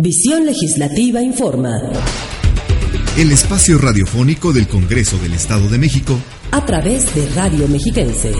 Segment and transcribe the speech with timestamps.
[0.00, 1.82] Visión Legislativa Informa.
[3.16, 6.16] El espacio radiofónico del Congreso del Estado de México.
[6.52, 8.32] A través de Radio Mexiquense.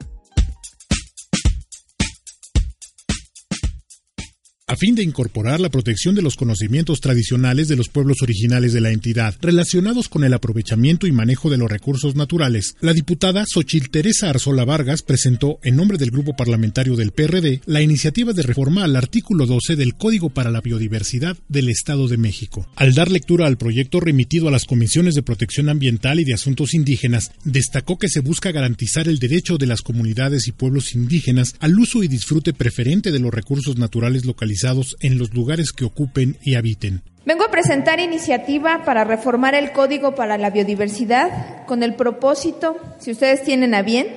[4.72, 8.80] A fin de incorporar la protección de los conocimientos tradicionales de los pueblos originales de
[8.80, 13.90] la entidad relacionados con el aprovechamiento y manejo de los recursos naturales, la diputada Xochil
[13.90, 18.84] Teresa Arzola Vargas presentó, en nombre del grupo parlamentario del PRD, la iniciativa de reforma
[18.84, 22.66] al artículo 12 del Código para la Biodiversidad del Estado de México.
[22.74, 26.72] Al dar lectura al proyecto remitido a las comisiones de protección ambiental y de asuntos
[26.72, 31.78] indígenas, destacó que se busca garantizar el derecho de las comunidades y pueblos indígenas al
[31.78, 34.61] uso y disfrute preferente de los recursos naturales localizados
[35.00, 37.02] en los lugares que ocupen y habiten.
[37.24, 43.12] Vengo a presentar iniciativa para reformar el Código para la Biodiversidad con el propósito, si
[43.12, 44.08] ustedes tienen a bien,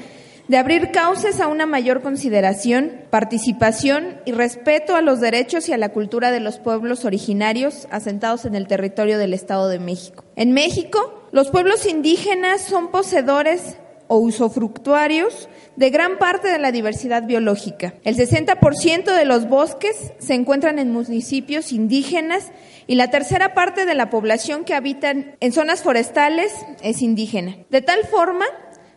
[0.47, 5.77] de abrir cauces a una mayor consideración, participación y respeto a los derechos y a
[5.77, 10.23] la cultura de los pueblos originarios asentados en el territorio del Estado de México.
[10.35, 17.23] En México, los pueblos indígenas son poseedores o usufructuarios de gran parte de la diversidad
[17.23, 17.95] biológica.
[18.03, 22.51] El 60% de los bosques se encuentran en municipios indígenas
[22.87, 27.57] y la tercera parte de la población que habitan en zonas forestales es indígena.
[27.69, 28.45] De tal forma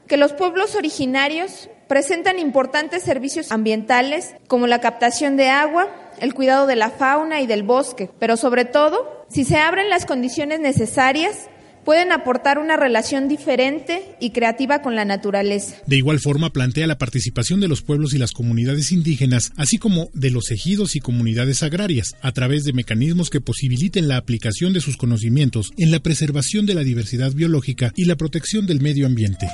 [0.06, 5.88] que los pueblos originarios presentan importantes servicios ambientales como la captación de agua,
[6.20, 10.06] el cuidado de la fauna y del bosque, pero sobre todo, si se abren las
[10.06, 11.48] condiciones necesarias
[11.88, 15.76] pueden aportar una relación diferente y creativa con la naturaleza.
[15.86, 20.10] De igual forma, plantea la participación de los pueblos y las comunidades indígenas, así como
[20.12, 24.82] de los ejidos y comunidades agrarias, a través de mecanismos que posibiliten la aplicación de
[24.82, 29.48] sus conocimientos en la preservación de la diversidad biológica y la protección del medio ambiente.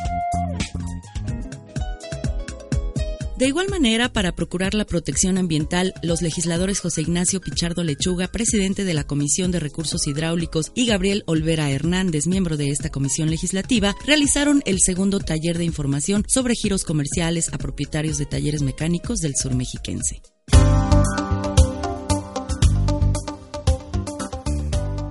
[3.36, 8.84] De igual manera, para procurar la protección ambiental, los legisladores José Ignacio Pichardo Lechuga, presidente
[8.84, 13.96] de la Comisión de Recursos Hidráulicos, y Gabriel Olvera Hernández, miembro de esta comisión legislativa,
[14.06, 19.34] realizaron el segundo taller de información sobre giros comerciales a propietarios de talleres mecánicos del
[19.34, 20.22] sur mexiquense.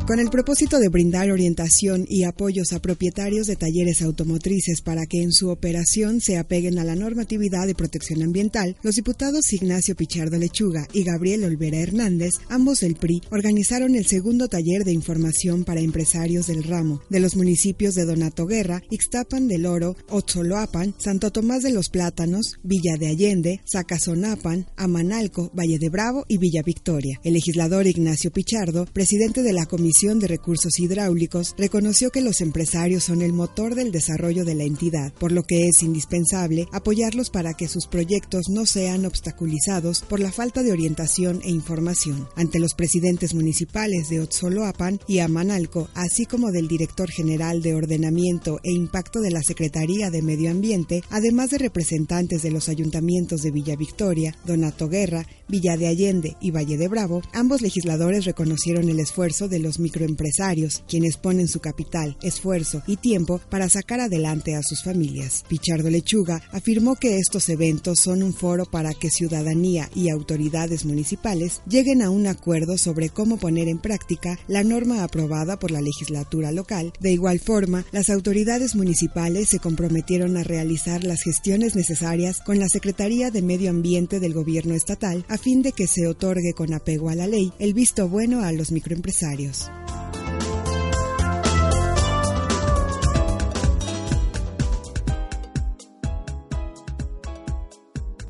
[0.06, 5.22] Con el propósito de brindar orientación y apoyos a propietarios de talleres automotrices para que
[5.22, 10.38] en su operación se apeguen a la normatividad de protección ambiental, los diputados Ignacio Pichardo
[10.38, 15.80] Lechuga y Gabriel Olvera Hernández, ambos del PRI, organizaron el segundo taller de información para
[15.80, 21.64] empresarios del ramo de los municipios de Donato Guerra, Ixtapan del Oro, Otzoloapan, Santo Tomás
[21.64, 27.22] de los Plátanos, Villa de Allende, Zacazonapan, Amanalco, Valle de Bravo y Villa Victoria.
[27.24, 33.04] El legislador Ignacio Pichardo, presidente de la Comisión De Recursos Hidráulicos reconoció que los empresarios
[33.04, 37.54] son el motor del desarrollo de la entidad, por lo que es indispensable apoyarlos para
[37.54, 42.28] que sus proyectos no sean obstaculizados por la falta de orientación e información.
[42.36, 48.60] Ante los presidentes municipales de Otzoloapan y Amanalco, así como del director general de Ordenamiento
[48.64, 53.52] e Impacto de la Secretaría de Medio Ambiente, además de representantes de los ayuntamientos de
[53.52, 59.00] Villa Victoria, Donato Guerra, Villa de Allende y Valle de Bravo, ambos legisladores reconocieron el
[59.00, 64.64] esfuerzo de los microempresarios, quienes ponen su capital, esfuerzo y tiempo para sacar adelante a
[64.64, 65.44] sus familias.
[65.48, 71.62] Pichardo Lechuga afirmó que estos eventos son un foro para que ciudadanía y autoridades municipales
[71.68, 76.52] lleguen a un acuerdo sobre cómo poner en práctica la norma aprobada por la legislatura
[76.52, 76.94] local.
[77.00, 82.70] De igual forma, las autoridades municipales se comprometieron a realizar las gestiones necesarias con la
[82.70, 87.10] Secretaría de Medio Ambiente del Gobierno Estatal a fin de que se otorgue con apego
[87.10, 89.70] a la ley el visto bueno a los microempresarios.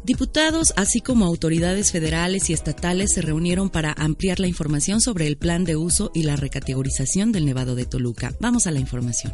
[0.04, 5.38] Diputados, así como autoridades federales y estatales, se reunieron para ampliar la información sobre el
[5.38, 8.34] plan de uso y la recategorización del Nevado de Toluca.
[8.42, 9.34] Vamos a la información.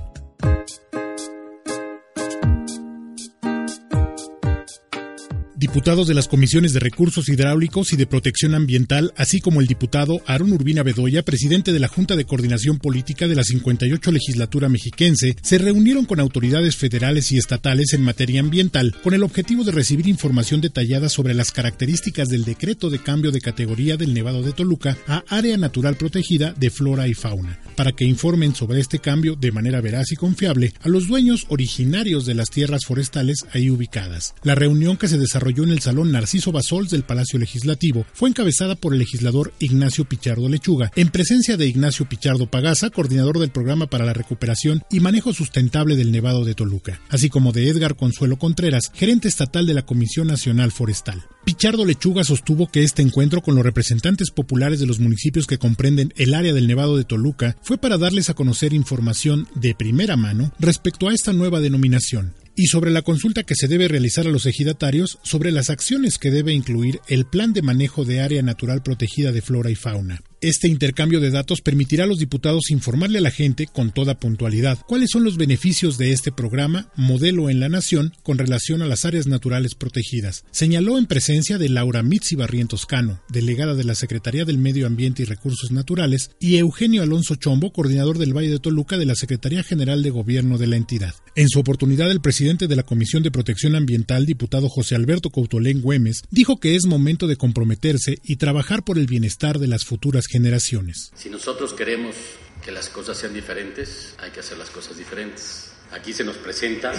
[5.60, 10.22] Diputados de las comisiones de recursos hidráulicos y de protección ambiental, así como el diputado
[10.26, 15.36] Aaron Urbina Bedoya, presidente de la Junta de Coordinación Política de la 58 legislatura mexiquense,
[15.42, 20.08] se reunieron con autoridades federales y estatales en materia ambiental con el objetivo de recibir
[20.08, 24.98] información detallada sobre las características del decreto de cambio de categoría del Nevado de Toluca
[25.08, 29.52] a área natural protegida de flora y fauna, para que informen sobre este cambio de
[29.52, 34.36] manera veraz y confiable a los dueños originarios de las tierras forestales ahí ubicadas.
[34.44, 38.06] La reunión que se desarrolló en el Salón Narciso Basols del Palacio Legislativo.
[38.14, 43.40] Fue encabezada por el legislador Ignacio Pichardo Lechuga, en presencia de Ignacio Pichardo Pagaza, coordinador
[43.40, 47.68] del Programa para la Recuperación y Manejo Sustentable del Nevado de Toluca, así como de
[47.68, 51.26] Edgar Consuelo Contreras, gerente estatal de la Comisión Nacional Forestal.
[51.46, 56.14] Pichardo Lechuga sostuvo que este encuentro con los representantes populares de los municipios que comprenden
[56.16, 60.52] el área del Nevado de Toluca fue para darles a conocer información de primera mano
[60.60, 64.46] respecto a esta nueva denominación y sobre la consulta que se debe realizar a los
[64.46, 69.32] ejidatarios sobre las acciones que debe incluir el Plan de Manejo de Área Natural Protegida
[69.32, 70.20] de Flora y Fauna.
[70.42, 74.80] Este intercambio de datos permitirá a los diputados informarle a la gente con toda puntualidad
[74.88, 79.04] cuáles son los beneficios de este programa modelo en la nación con relación a las
[79.04, 80.46] áreas naturales protegidas.
[80.52, 85.24] Señaló en presencia de Laura Mitzi Barrientos Cano, delegada de la Secretaría del Medio Ambiente
[85.24, 89.62] y Recursos Naturales, y Eugenio Alonso Chombo, coordinador del Valle de Toluca de la Secretaría
[89.62, 91.16] General de Gobierno de la entidad.
[91.36, 95.82] En su oportunidad, el presidente de la Comisión de Protección Ambiental, diputado José Alberto Coutolén
[95.82, 100.28] Güemes, dijo que es momento de comprometerse y trabajar por el bienestar de las futuras
[100.30, 101.12] generaciones.
[101.16, 102.16] Si nosotros queremos
[102.64, 105.72] que las cosas sean diferentes, hay que hacer las cosas diferentes.
[105.92, 106.94] Aquí se nos presenta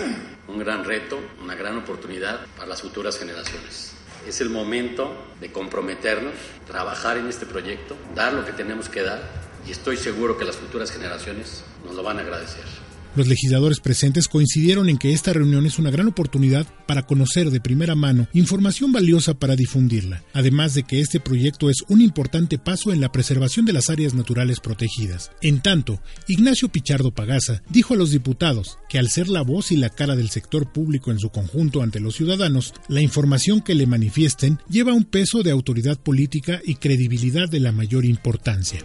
[0.48, 3.92] un gran reto, una gran oportunidad para las futuras generaciones.
[4.26, 6.34] Es el momento de comprometernos,
[6.66, 9.22] trabajar en este proyecto, dar lo que tenemos que dar
[9.66, 12.89] y estoy seguro que las futuras generaciones nos lo van a agradecer.
[13.16, 17.60] Los legisladores presentes coincidieron en que esta reunión es una gran oportunidad para conocer de
[17.60, 22.92] primera mano información valiosa para difundirla, además de que este proyecto es un importante paso
[22.92, 25.32] en la preservación de las áreas naturales protegidas.
[25.42, 29.76] En tanto, Ignacio Pichardo Pagaza dijo a los diputados que al ser la voz y
[29.76, 33.86] la cara del sector público en su conjunto ante los ciudadanos, la información que le
[33.86, 38.80] manifiesten lleva un peso de autoridad política y credibilidad de la mayor importancia.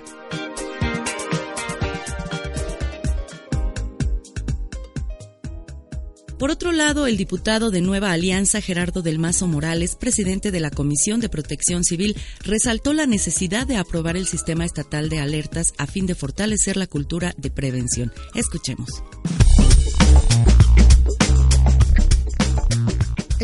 [6.37, 10.69] Por otro lado, el diputado de Nueva Alianza, Gerardo del Mazo Morales, presidente de la
[10.69, 15.87] Comisión de Protección Civil, resaltó la necesidad de aprobar el sistema estatal de alertas a
[15.87, 18.11] fin de fortalecer la cultura de prevención.
[18.33, 18.89] Escuchemos.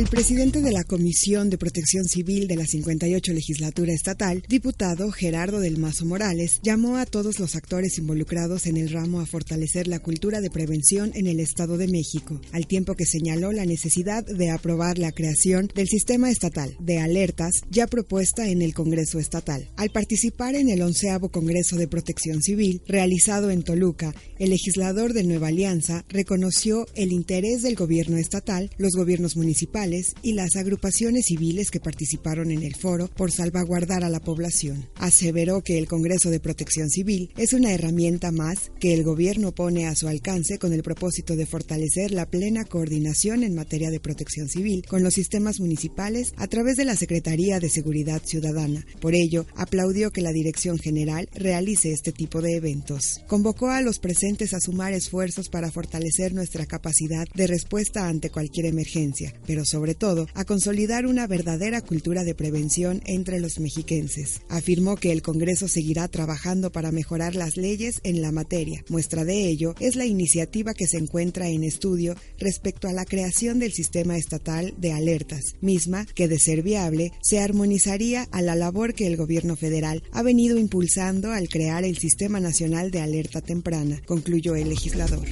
[0.02, 5.60] El presidente de la Comisión de Protección Civil de la 58 legislatura estatal, diputado Gerardo
[5.60, 10.00] del Mazo Morales, llamó a todos los actores involucrados en el ramo a fortalecer la
[10.00, 14.50] cultura de prevención en el Estado de México, al tiempo que señaló la necesidad de
[14.50, 19.70] aprobar la creación del sistema estatal de alertas ya propuesta en el Congreso estatal.
[19.76, 25.26] Al participar en el onceavo Congreso de Protección Civil, realizado en Toluca, el legislador de
[25.26, 29.91] Nueva Alianza reconoció el interés del gobierno estatal, los gobiernos municipales,
[30.22, 34.88] y las agrupaciones civiles que participaron en el foro por salvaguardar a la población.
[34.96, 39.88] Aseveró que el Congreso de Protección Civil es una herramienta más que el gobierno pone
[39.88, 44.48] a su alcance con el propósito de fortalecer la plena coordinación en materia de protección
[44.48, 48.86] civil con los sistemas municipales a través de la Secretaría de Seguridad Ciudadana.
[49.00, 53.22] Por ello, aplaudió que la Dirección General realice este tipo de eventos.
[53.28, 58.68] Convocó a los presentes a sumar esfuerzos para fortalecer nuestra capacidad de respuesta ante cualquier
[58.68, 64.42] emergencia, pero sobre todo a consolidar una verdadera cultura de prevención entre los mexiquenses.
[64.50, 68.84] Afirmó que el Congreso seguirá trabajando para mejorar las leyes en la materia.
[68.90, 73.60] Muestra de ello es la iniciativa que se encuentra en estudio respecto a la creación
[73.60, 78.94] del sistema estatal de alertas, misma que de ser viable se armonizaría a la labor
[78.94, 84.02] que el gobierno federal ha venido impulsando al crear el Sistema Nacional de Alerta Temprana,
[84.06, 85.28] concluyó el legislador.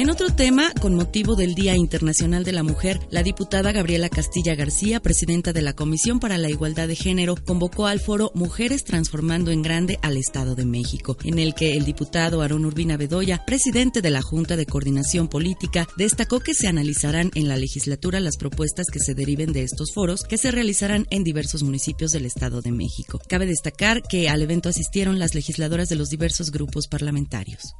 [0.00, 4.54] En otro tema, con motivo del Día Internacional de la Mujer, la diputada Gabriela Castilla
[4.54, 9.50] García, presidenta de la Comisión para la Igualdad de Género, convocó al foro Mujeres Transformando
[9.50, 14.00] en Grande al Estado de México, en el que el diputado Aarón Urbina Bedoya, presidente
[14.00, 18.86] de la Junta de Coordinación Política, destacó que se analizarán en la legislatura las propuestas
[18.90, 22.72] que se deriven de estos foros, que se realizarán en diversos municipios del Estado de
[22.72, 23.20] México.
[23.28, 27.74] Cabe destacar que al evento asistieron las legisladoras de los diversos grupos parlamentarios.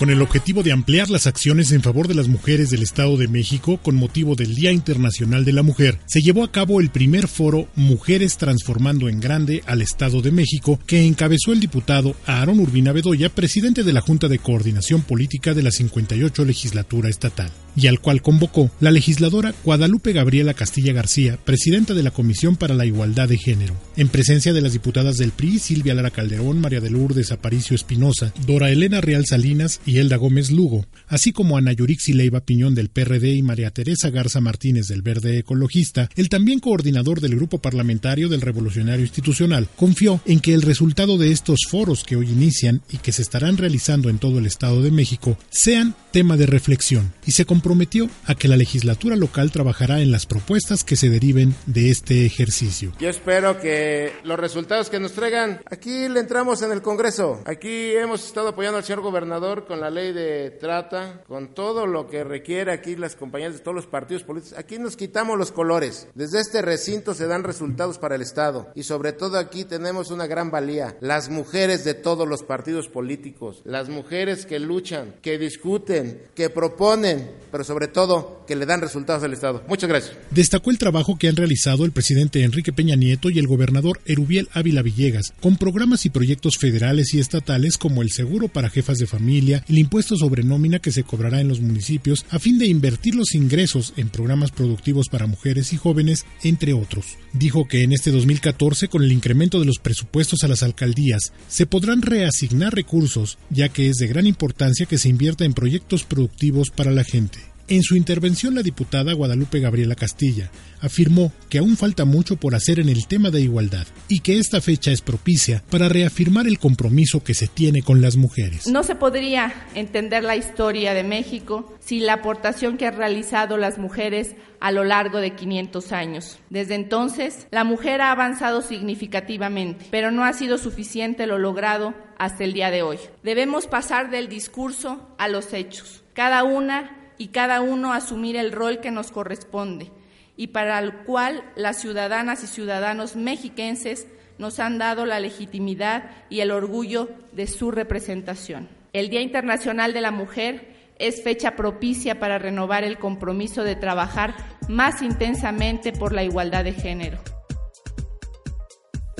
[0.00, 3.28] Con el objetivo de ampliar las acciones en favor de las mujeres del Estado de
[3.28, 7.28] México con motivo del Día Internacional de la Mujer, se llevó a cabo el primer
[7.28, 12.92] foro Mujeres Transformando en Grande al Estado de México, que encabezó el diputado Aarón Urbina
[12.92, 18.00] Bedoya, presidente de la Junta de Coordinación Política de la 58 Legislatura Estatal y al
[18.00, 23.28] cual convocó la legisladora Guadalupe Gabriela Castilla García, presidenta de la Comisión para la Igualdad
[23.28, 27.32] de Género, en presencia de las diputadas del PRI, Silvia Lara Calderón, María de Lourdes
[27.32, 32.40] Aparicio Espinosa, Dora Elena Real Salinas y Elda Gómez Lugo, así como Ana Yurixi Leiva
[32.40, 37.36] Piñón del PRD y María Teresa Garza Martínez del Verde Ecologista, el también coordinador del
[37.36, 42.28] grupo parlamentario del Revolucionario Institucional, confió en que el resultado de estos foros que hoy
[42.28, 46.46] inician y que se estarán realizando en todo el Estado de México sean tema de
[46.46, 51.08] reflexión y se comprometió a que la legislatura local trabajará en las propuestas que se
[51.08, 52.92] deriven de este ejercicio.
[52.98, 57.92] Yo espero que los resultados que nos traigan, aquí le entramos en el Congreso, aquí
[57.92, 62.24] hemos estado apoyando al señor gobernador con la ley de trata, con todo lo que
[62.24, 66.40] requiere aquí las compañías de todos los partidos políticos, aquí nos quitamos los colores, desde
[66.40, 70.50] este recinto se dan resultados para el Estado y sobre todo aquí tenemos una gran
[70.50, 75.99] valía, las mujeres de todos los partidos políticos, las mujeres que luchan, que discuten,
[76.34, 79.62] que proponen, pero sobre todo que le dan resultados al Estado.
[79.68, 80.16] Muchas gracias.
[80.30, 84.48] Destacó el trabajo que han realizado el presidente Enrique Peña Nieto y el gobernador Erubiel
[84.52, 89.06] Ávila Villegas con programas y proyectos federales y estatales como el seguro para jefas de
[89.06, 93.14] familia, el impuesto sobre nómina que se cobrará en los municipios a fin de invertir
[93.14, 97.18] los ingresos en programas productivos para mujeres y jóvenes, entre otros.
[97.32, 101.66] Dijo que en este 2014, con el incremento de los presupuestos a las alcaldías, se
[101.66, 106.70] podrán reasignar recursos, ya que es de gran importancia que se invierta en proyectos productivos
[106.70, 107.49] para la gente.
[107.70, 110.50] En su intervención, la diputada Guadalupe Gabriela Castilla
[110.80, 114.60] afirmó que aún falta mucho por hacer en el tema de igualdad y que esta
[114.60, 118.66] fecha es propicia para reafirmar el compromiso que se tiene con las mujeres.
[118.66, 123.78] No se podría entender la historia de México sin la aportación que han realizado las
[123.78, 126.40] mujeres a lo largo de 500 años.
[126.50, 132.42] Desde entonces, la mujer ha avanzado significativamente, pero no ha sido suficiente lo logrado hasta
[132.42, 132.98] el día de hoy.
[133.22, 136.02] Debemos pasar del discurso a los hechos.
[136.14, 139.90] Cada una y cada uno asumir el rol que nos corresponde
[140.38, 144.06] y para el cual las ciudadanas y ciudadanos mexiquenses
[144.38, 148.70] nos han dado la legitimidad y el orgullo de su representación.
[148.94, 154.34] El Día Internacional de la Mujer es fecha propicia para renovar el compromiso de trabajar
[154.70, 157.18] más intensamente por la igualdad de género.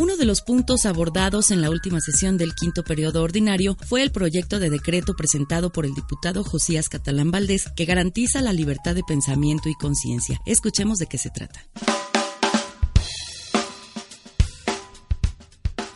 [0.01, 4.11] Uno de los puntos abordados en la última sesión del quinto periodo ordinario fue el
[4.11, 9.03] proyecto de decreto presentado por el diputado Josías Catalán Valdés que garantiza la libertad de
[9.07, 10.41] pensamiento y conciencia.
[10.47, 11.61] Escuchemos de qué se trata.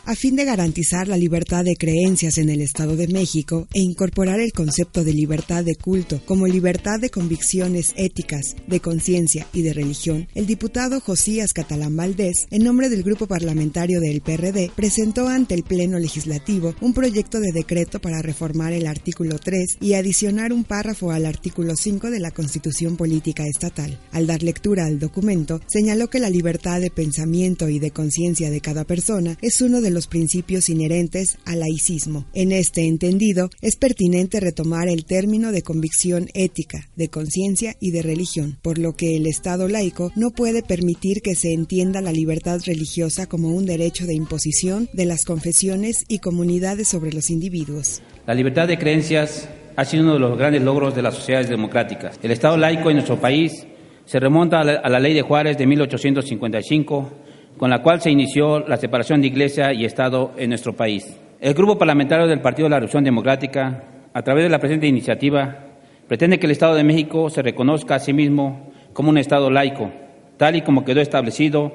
[0.07, 4.39] A fin de garantizar la libertad de creencias en el Estado de México e incorporar
[4.39, 9.73] el concepto de libertad de culto como libertad de convicciones éticas, de conciencia y de
[9.73, 15.55] religión, el diputado Josías Catalán Valdés, en nombre del grupo parlamentario del PRD, presentó ante
[15.55, 20.65] el Pleno Legislativo un proyecto de decreto para reformar el artículo 3 y adicionar un
[20.65, 23.99] párrafo al artículo 5 de la Constitución Política Estatal.
[24.11, 28.61] Al dar lectura al documento, señaló que la libertad de pensamiento y de conciencia de
[28.61, 32.25] cada persona es uno de los principios inherentes al laicismo.
[32.33, 38.01] En este entendido, es pertinente retomar el término de convicción ética, de conciencia y de
[38.01, 42.59] religión, por lo que el Estado laico no puede permitir que se entienda la libertad
[42.65, 48.01] religiosa como un derecho de imposición de las confesiones y comunidades sobre los individuos.
[48.27, 52.19] La libertad de creencias ha sido uno de los grandes logros de las sociedades democráticas.
[52.21, 53.65] El Estado laico en nuestro país
[54.05, 57.11] se remonta a la, ley de Juárez de 1855,
[57.57, 61.17] con la cual se inició la separación de Iglesia y Estado en nuestro país.
[61.39, 63.83] El Grupo Parlamentario del Partido de la Revolución Democrática,
[64.13, 65.65] a través de la presente iniciativa,
[66.07, 69.91] pretende que el Estado de México se reconozca a sí mismo como un Estado laico,
[70.37, 71.73] tal y como quedó establecido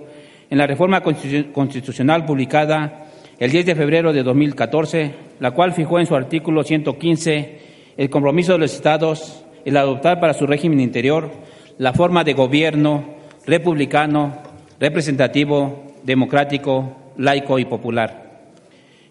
[0.51, 3.07] en la reforma constitucional publicada
[3.39, 7.59] el 10 de febrero de 2014, la cual fijó en su artículo 115
[7.97, 11.31] el compromiso de los Estados el adoptar para su régimen interior
[11.79, 13.05] la forma de gobierno
[13.47, 14.50] republicano,
[14.81, 18.49] representativo, democrático, laico y popular.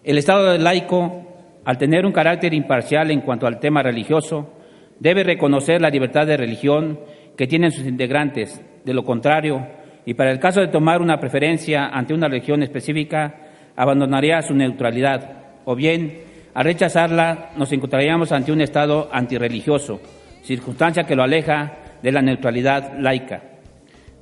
[0.02, 1.22] El Estado laico,
[1.64, 4.52] al tener un carácter imparcial en cuanto al tema religioso,
[4.98, 6.98] debe reconocer la libertad de religión
[7.36, 8.60] que tienen sus integrantes.
[8.84, 9.64] De lo contrario,
[10.04, 13.34] y para el caso de tomar una preferencia ante una religión específica,
[13.76, 15.60] abandonaría su neutralidad.
[15.66, 16.18] O bien,
[16.52, 20.00] al rechazarla, nos encontraríamos ante un Estado antirreligioso,
[20.42, 23.49] circunstancia que lo aleja de la neutralidad laica.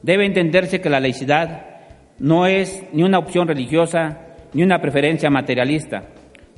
[0.03, 1.67] Debe entenderse que la laicidad
[2.19, 4.19] no es ni una opción religiosa
[4.53, 6.05] ni una preferencia materialista.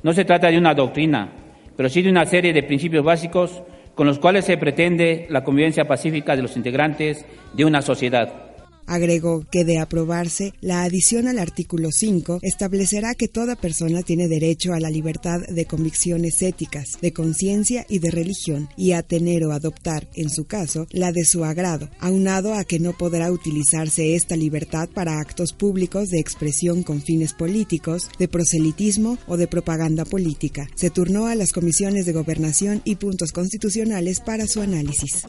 [0.03, 1.29] No se trata de una doctrina,
[1.75, 3.63] pero sí de una serie de principios básicos
[3.95, 8.50] con los cuales se pretende la convivencia pacífica de los integrantes de una sociedad.
[8.87, 14.73] Agregó que de aprobarse, la adición al artículo 5 establecerá que toda persona tiene derecho
[14.73, 19.51] a la libertad de convicciones éticas, de conciencia y de religión, y a tener o
[19.51, 24.35] adoptar, en su caso, la de su agrado, aunado a que no podrá utilizarse esta
[24.35, 30.67] libertad para actos públicos de expresión con fines políticos, de proselitismo o de propaganda política.
[30.75, 35.27] Se turnó a las comisiones de gobernación y puntos constitucionales para su análisis.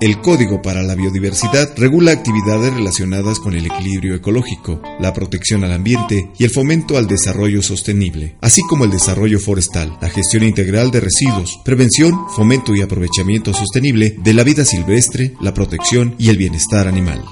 [0.00, 5.72] El Código para la Biodiversidad regula actividades relacionadas con el equilibrio ecológico, la protección al
[5.72, 10.90] ambiente y el fomento al desarrollo sostenible, así como el desarrollo forestal, la gestión integral
[10.90, 16.36] de residuos, prevención, fomento y aprovechamiento sostenible de la vida silvestre, la protección y el
[16.36, 17.24] bienestar animal.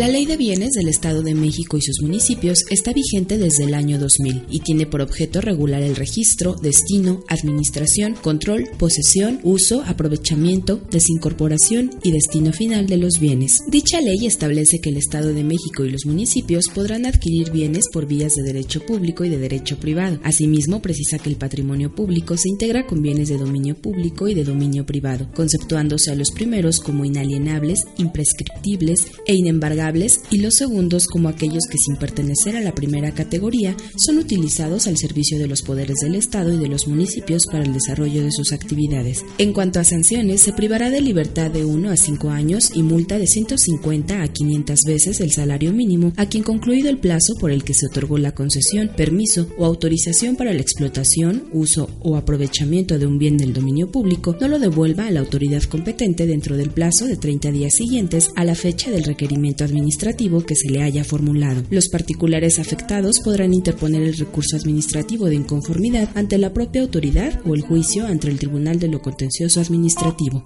[0.00, 3.74] La Ley de Bienes del Estado de México y sus municipios está vigente desde el
[3.74, 10.80] año 2000 y tiene por objeto regular el registro, destino, administración, control, posesión, uso, aprovechamiento,
[10.90, 13.58] desincorporación y destino final de los bienes.
[13.68, 18.06] Dicha ley establece que el Estado de México y los municipios podrán adquirir bienes por
[18.06, 20.18] vías de derecho público y de derecho privado.
[20.24, 24.44] Asimismo, precisa que el patrimonio público se integra con bienes de dominio público y de
[24.44, 29.89] dominio privado, conceptuándose a los primeros como inalienables, imprescriptibles e inembargables
[30.30, 34.96] y los segundos como aquellos que sin pertenecer a la primera categoría son utilizados al
[34.96, 38.52] servicio de los poderes del Estado y de los municipios para el desarrollo de sus
[38.52, 39.24] actividades.
[39.38, 43.18] En cuanto a sanciones, se privará de libertad de 1 a 5 años y multa
[43.18, 47.64] de 150 a 500 veces el salario mínimo a quien concluido el plazo por el
[47.64, 53.06] que se otorgó la concesión, permiso o autorización para la explotación, uso o aprovechamiento de
[53.06, 57.06] un bien del dominio público no lo devuelva a la autoridad competente dentro del plazo
[57.06, 61.62] de 30 días siguientes a la fecha del requerimiento administrativo que se le haya formulado.
[61.70, 67.54] Los particulares afectados podrán interponer el recurso administrativo de inconformidad ante la propia autoridad o
[67.54, 70.44] el juicio ante el Tribunal de lo Contencioso Administrativo.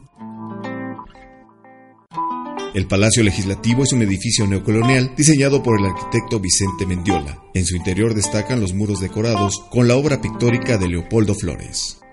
[2.74, 7.40] El Palacio Legislativo es un edificio neocolonial diseñado por el arquitecto Vicente Mendiola.
[7.54, 12.03] En su interior destacan los muros decorados con la obra pictórica de Leopoldo Flores.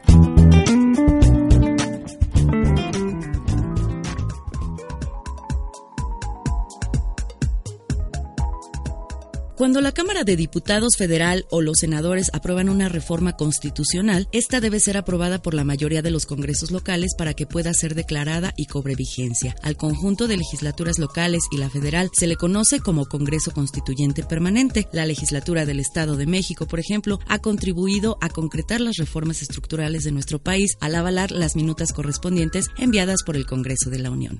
[9.56, 14.80] Cuando la Cámara de Diputados Federal o los senadores aprueban una reforma constitucional, esta debe
[14.80, 18.66] ser aprobada por la mayoría de los congresos locales para que pueda ser declarada y
[18.66, 19.56] cobre vigencia.
[19.62, 24.88] Al conjunto de legislaturas locales y la federal se le conoce como Congreso Constituyente Permanente.
[24.92, 30.04] La legislatura del Estado de México, por ejemplo, ha contribuido a concretar las reformas estructurales
[30.04, 34.40] de nuestro país al avalar las minutas correspondientes enviadas por el Congreso de la Unión.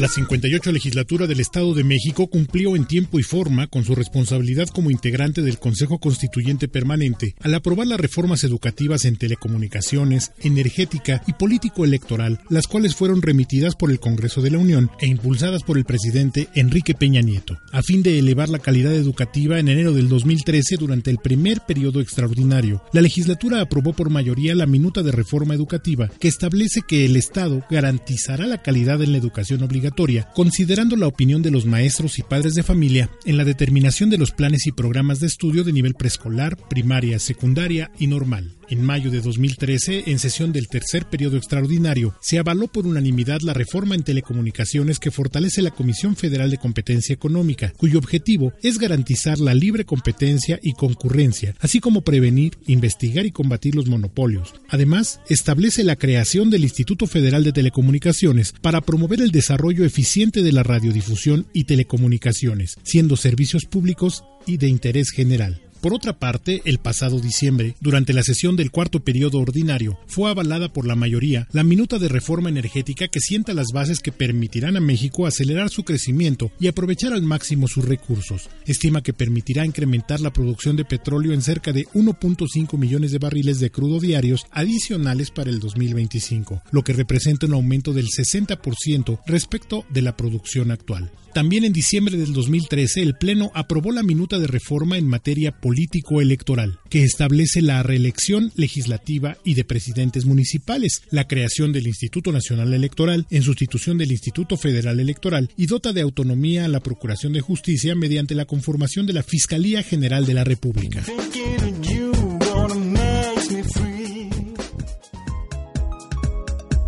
[0.00, 4.66] La 58 legislatura del Estado de México cumplió en tiempo y forma con su responsabilidad
[4.68, 11.34] como integrante del Consejo Constituyente Permanente al aprobar las reformas educativas en telecomunicaciones, energética y
[11.34, 15.76] político electoral, las cuales fueron remitidas por el Congreso de la Unión e impulsadas por
[15.76, 20.08] el presidente Enrique Peña Nieto, a fin de elevar la calidad educativa en enero del
[20.08, 22.82] 2013 durante el primer periodo extraordinario.
[22.94, 27.66] La legislatura aprobó por mayoría la minuta de reforma educativa que establece que el Estado
[27.68, 29.89] garantizará la calidad en la educación obligatoria
[30.34, 34.30] considerando la opinión de los maestros y padres de familia en la determinación de los
[34.30, 38.59] planes y programas de estudio de nivel preescolar, primaria, secundaria y normal.
[38.70, 43.52] En mayo de 2013, en sesión del tercer periodo extraordinario, se avaló por unanimidad la
[43.52, 49.40] reforma en telecomunicaciones que fortalece la Comisión Federal de Competencia Económica, cuyo objetivo es garantizar
[49.40, 54.54] la libre competencia y concurrencia, así como prevenir, investigar y combatir los monopolios.
[54.68, 60.52] Además, establece la creación del Instituto Federal de Telecomunicaciones para promover el desarrollo eficiente de
[60.52, 65.60] la radiodifusión y telecomunicaciones, siendo servicios públicos y de interés general.
[65.80, 70.70] Por otra parte, el pasado diciembre, durante la sesión del cuarto periodo ordinario, fue avalada
[70.70, 74.80] por la mayoría la minuta de reforma energética que sienta las bases que permitirán a
[74.80, 78.50] México acelerar su crecimiento y aprovechar al máximo sus recursos.
[78.66, 83.58] Estima que permitirá incrementar la producción de petróleo en cerca de 1.5 millones de barriles
[83.58, 89.86] de crudo diarios adicionales para el 2025, lo que representa un aumento del 60% respecto
[89.88, 91.10] de la producción actual.
[91.32, 96.80] También en diciembre del 2013 el Pleno aprobó la minuta de reforma en materia político-electoral,
[96.88, 103.24] que establece la reelección legislativa y de presidentes municipales, la creación del Instituto Nacional Electoral
[103.30, 107.94] en sustitución del Instituto Federal Electoral y dota de autonomía a la Procuración de Justicia
[107.94, 111.04] mediante la conformación de la Fiscalía General de la República.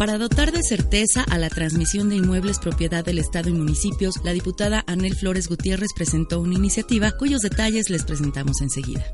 [0.03, 4.33] Para dotar de certeza a la transmisión de inmuebles propiedad del Estado y municipios, la
[4.33, 9.05] diputada Anel Flores Gutiérrez presentó una iniciativa cuyos detalles les presentamos enseguida.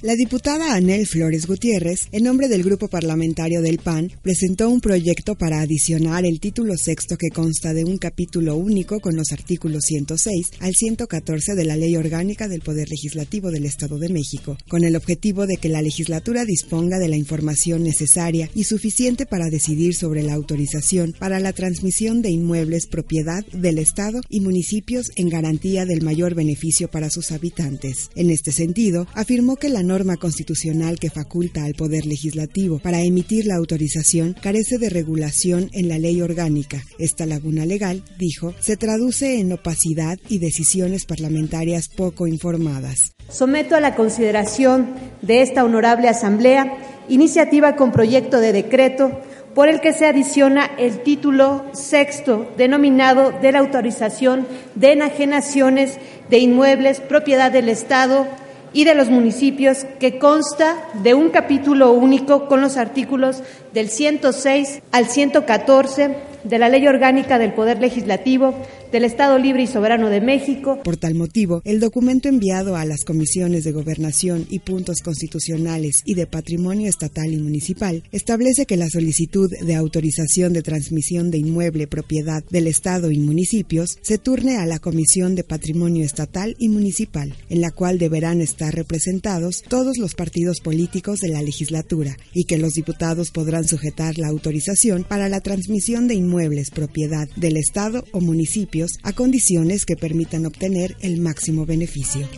[0.00, 5.34] La diputada Anel Flores Gutiérrez, en nombre del grupo parlamentario del PAN, presentó un proyecto
[5.34, 10.50] para adicionar el título sexto que consta de un capítulo único con los artículos 106
[10.60, 14.94] al 114 de la Ley Orgánica del Poder Legislativo del Estado de México, con el
[14.94, 20.22] objetivo de que la legislatura disponga de la información necesaria y suficiente para decidir sobre
[20.22, 26.02] la autorización para la transmisión de inmuebles propiedad del Estado y municipios en garantía del
[26.02, 28.10] mayor beneficio para sus habitantes.
[28.14, 33.46] En este sentido, afirmó que la norma constitucional que faculta al Poder Legislativo para emitir
[33.46, 36.82] la autorización carece de regulación en la ley orgánica.
[36.98, 43.12] Esta laguna legal, dijo, se traduce en opacidad y decisiones parlamentarias poco informadas.
[43.28, 44.88] Someto a la consideración
[45.22, 46.76] de esta honorable Asamblea
[47.08, 49.20] iniciativa con proyecto de decreto
[49.54, 55.98] por el que se adiciona el título sexto denominado de la autorización de enajenaciones
[56.30, 58.28] de inmuebles propiedad del Estado
[58.72, 64.82] y de los municipios que consta de un capítulo único con los artículos del 106
[64.92, 68.54] al 114 de la Ley Orgánica del Poder Legislativo
[68.90, 70.80] del Estado Libre y Soberano de México.
[70.82, 76.14] Por tal motivo, el documento enviado a las comisiones de gobernación y puntos constitucionales y
[76.14, 81.86] de patrimonio estatal y municipal establece que la solicitud de autorización de transmisión de inmueble
[81.86, 87.34] propiedad del Estado y municipios se turne a la Comisión de Patrimonio Estatal y Municipal,
[87.50, 92.58] en la cual deberán estar representados todos los partidos políticos de la legislatura y que
[92.58, 98.20] los diputados podrán sujetar la autorización para la transmisión de inmuebles propiedad del Estado o
[98.20, 102.28] municipio a condiciones que permitan obtener el máximo beneficio.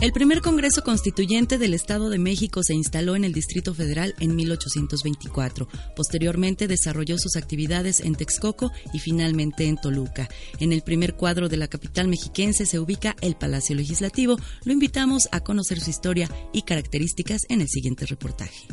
[0.00, 4.36] El primer Congreso Constituyente del Estado de México se instaló en el Distrito Federal en
[4.36, 5.68] 1824.
[5.96, 10.28] Posteriormente desarrolló sus actividades en Texcoco y finalmente en Toluca.
[10.60, 14.36] En el primer cuadro de la capital mexiquense se ubica el Palacio Legislativo.
[14.64, 18.68] Lo invitamos a conocer su historia y características en el siguiente reportaje.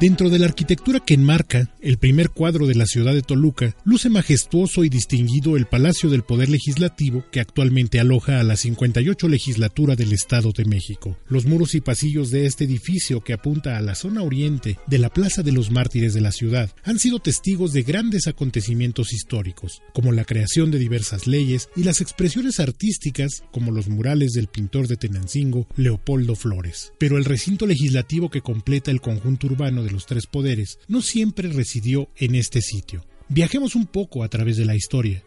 [0.00, 4.08] Dentro de la arquitectura que enmarca el primer cuadro de la ciudad de Toluca, luce
[4.08, 9.96] majestuoso y distinguido el Palacio del Poder Legislativo que actualmente aloja a la 58 legislatura
[9.96, 11.18] del Estado de México.
[11.26, 15.08] Los muros y pasillos de este edificio que apunta a la zona oriente de la
[15.08, 20.12] Plaza de los Mártires de la ciudad han sido testigos de grandes acontecimientos históricos, como
[20.12, 24.96] la creación de diversas leyes y las expresiones artísticas como los murales del pintor de
[24.96, 26.92] Tenancingo, Leopoldo Flores.
[26.98, 31.48] Pero el recinto legislativo que completa el conjunto urbano de los tres poderes no siempre
[31.48, 33.04] residió en este sitio.
[33.28, 35.22] Viajemos un poco a través de la historia.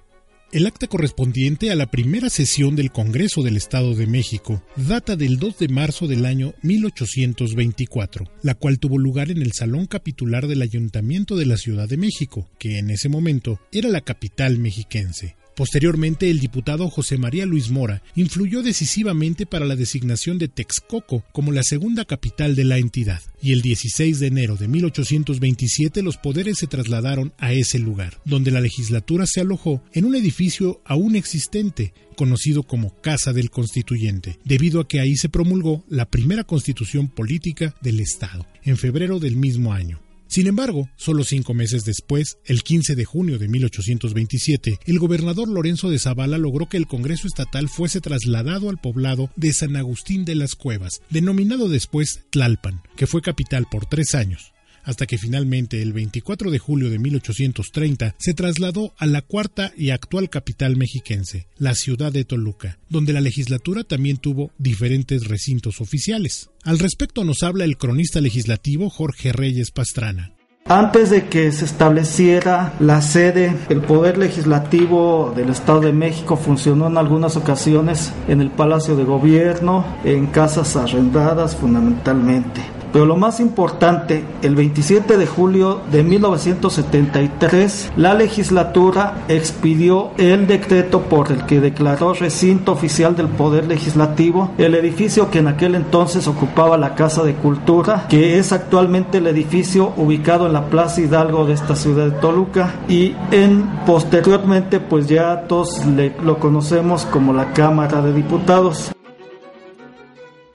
[0.52, 5.38] El acta correspondiente a la primera sesión del Congreso del Estado de México data del
[5.38, 10.62] 2 de marzo del año 1824, la cual tuvo lugar en el Salón Capitular del
[10.62, 15.38] Ayuntamiento de la Ciudad de México, que en ese momento era la capital mexiquense.
[15.62, 21.52] Posteriormente, el diputado José María Luis Mora influyó decisivamente para la designación de Texcoco como
[21.52, 26.58] la segunda capital de la entidad, y el 16 de enero de 1827 los poderes
[26.58, 31.94] se trasladaron a ese lugar, donde la legislatura se alojó en un edificio aún existente,
[32.16, 37.76] conocido como Casa del Constituyente, debido a que ahí se promulgó la primera constitución política
[37.84, 40.02] del Estado, en febrero del mismo año.
[40.32, 45.90] Sin embargo, solo cinco meses después, el 15 de junio de 1827, el gobernador Lorenzo
[45.90, 50.36] de Zavala logró que el Congreso Estatal fuese trasladado al poblado de San Agustín de
[50.36, 55.94] las Cuevas, denominado después Tlalpan, que fue capital por tres años hasta que finalmente el
[55.94, 61.76] 24 de julio de 1830 se trasladó a la cuarta y actual capital mexiquense, la
[61.76, 66.50] ciudad de Toluca, donde la legislatura también tuvo diferentes recintos oficiales.
[66.64, 70.34] Al respecto nos habla el cronista legislativo Jorge Reyes Pastrana.
[70.66, 76.88] Antes de que se estableciera la sede, el Poder Legislativo del Estado de México funcionó
[76.88, 82.62] en algunas ocasiones en el Palacio de Gobierno, en casas arrendadas fundamentalmente.
[82.94, 91.02] Pero lo más importante, el 27 de julio de 1973, la legislatura expidió el decreto
[91.02, 96.28] por el que declaró recinto oficial del Poder Legislativo el edificio que en aquel entonces
[96.28, 101.46] ocupaba la Casa de Cultura, que es actualmente el edificio ubicado en la Plaza Hidalgo
[101.46, 105.82] de esta ciudad de Toluca y en posteriormente pues ya todos
[106.24, 108.92] lo conocemos como la Cámara de Diputados.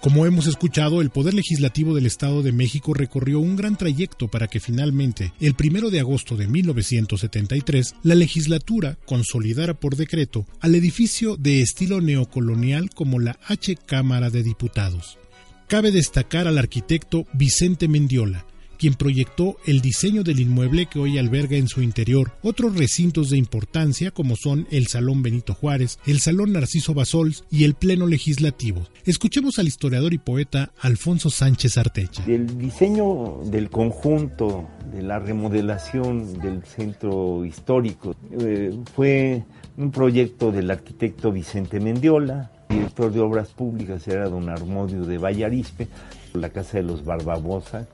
[0.07, 4.47] Como hemos escuchado, el Poder Legislativo del Estado de México recorrió un gran trayecto para
[4.47, 11.37] que finalmente, el 1 de agosto de 1973, la legislatura consolidara por decreto al edificio
[11.37, 15.19] de estilo neocolonial como la H Cámara de Diputados.
[15.67, 21.57] Cabe destacar al arquitecto Vicente Mendiola, quien proyectó el diseño del inmueble que hoy alberga
[21.57, 26.53] en su interior otros recintos de importancia como son el Salón Benito Juárez, el Salón
[26.53, 28.87] Narciso Basols y el Pleno Legislativo.
[29.05, 32.25] Escuchemos al historiador y poeta Alfonso Sánchez Artecha.
[32.27, 39.45] El diseño del conjunto, de la remodelación del centro histórico, eh, fue
[39.77, 45.89] un proyecto del arquitecto Vicente Mendiola, director de obras públicas era don Armodio de Vallarispe,
[46.35, 47.89] la Casa de los Barbabosa,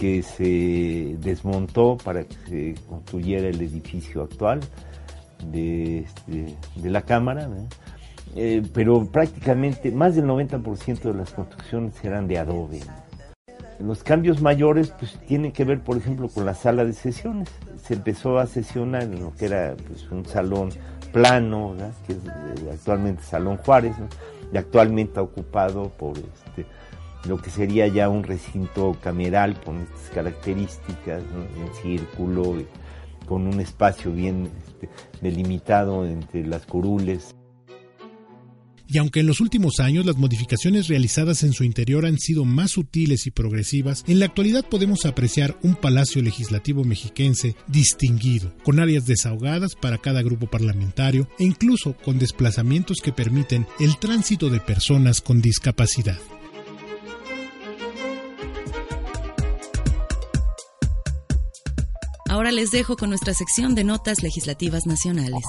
[0.00, 4.60] que se desmontó para que se construyera el edificio actual
[5.44, 7.46] de, este, la Cámara,
[8.34, 12.80] eh, pero prácticamente más del 90% de las construcciones eran de adobe.
[13.78, 17.50] Los cambios mayores pues, tienen que ver, por ejemplo, con la sala de sesiones.
[17.82, 20.70] Se empezó a sesionar en lo que era pues, un salón
[21.12, 21.74] plano,
[22.06, 23.96] que es eh, actualmente Salón Juárez,
[24.50, 26.64] y actualmente ocupado por este,
[27.26, 32.62] lo que sería ya un recinto cameral con estas características, en círculo,
[33.26, 34.88] con un espacio bien este,
[35.20, 37.34] delimitado entre las curules.
[38.92, 42.72] Y aunque en los últimos años las modificaciones realizadas en su interior han sido más
[42.72, 49.06] sutiles y progresivas, en la actualidad podemos apreciar un palacio legislativo mexiquense distinguido, con áreas
[49.06, 55.20] desahogadas para cada grupo parlamentario e incluso con desplazamientos que permiten el tránsito de personas
[55.20, 56.18] con discapacidad.
[62.30, 65.42] Ahora les dejo con nuestra sección de notas legislativas nacionales.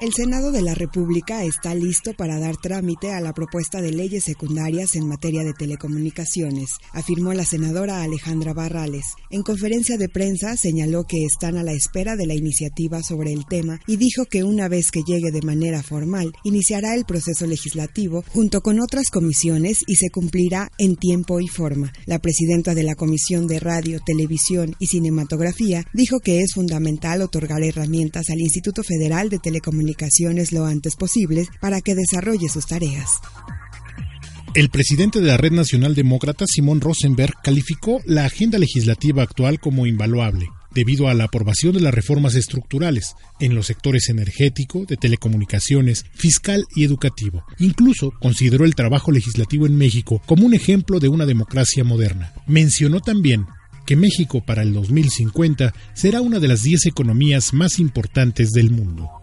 [0.00, 4.24] El Senado de la República está listo para dar trámite a la propuesta de leyes
[4.24, 9.04] secundarias en materia de telecomunicaciones, afirmó la senadora Alejandra Barrales.
[9.28, 13.44] En conferencia de prensa señaló que están a la espera de la iniciativa sobre el
[13.44, 18.24] tema y dijo que una vez que llegue de manera formal, iniciará el proceso legislativo
[18.28, 21.92] junto con otras comisiones y se cumplirá en tiempo y forma.
[22.06, 27.62] La presidenta de la Comisión de Radio, Televisión y Cinematografía dijo que es fundamental otorgar
[27.62, 29.89] herramientas al Instituto Federal de Telecomunicaciones
[30.52, 33.20] lo antes posible para que desarrolle sus tareas.
[34.54, 39.86] El presidente de la Red Nacional Demócrata, Simón Rosenberg, calificó la agenda legislativa actual como
[39.86, 46.04] invaluable, debido a la aprobación de las reformas estructurales en los sectores energético, de telecomunicaciones,
[46.14, 47.44] fiscal y educativo.
[47.60, 52.32] Incluso consideró el trabajo legislativo en México como un ejemplo de una democracia moderna.
[52.48, 53.46] Mencionó también
[53.86, 59.19] que México para el 2050 será una de las 10 economías más importantes del mundo.